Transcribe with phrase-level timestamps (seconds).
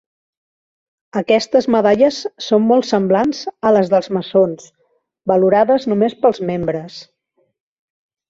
[1.19, 2.15] Aquestes medalles
[2.45, 4.65] són molt semblants a les dels maçons,
[5.33, 6.97] valorades només pels membres.